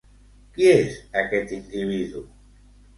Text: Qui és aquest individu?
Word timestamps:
Qui 0.55 0.69
és 0.71 0.97
aquest 1.23 1.55
individu? 1.61 2.29